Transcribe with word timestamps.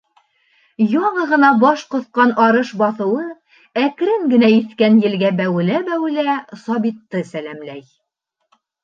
Яңы 0.91 1.25
ғына 1.33 1.49
баш 1.63 1.83
ҡоҫҡан 1.95 2.31
арыш 2.45 2.71
баҫыуы 2.79 3.25
әкрен 3.81 4.25
генә 4.31 4.49
иҫкән 4.55 4.97
елгә 5.05 5.31
бәүелә-бәүелә 5.43 6.39
Сабитты 6.63 7.23
сәләмләй. 7.35 7.85